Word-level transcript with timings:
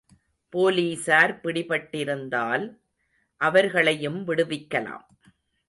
போலீசார் 0.53 1.33
பிடிபட்டிருந்தால் 1.43 2.65
அவர்களையும் 3.41 4.19
விடுவிக்கலாம். 4.27 5.07